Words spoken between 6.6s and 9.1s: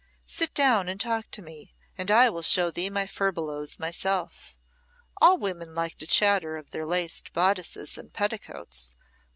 their laced bodices and petticoats.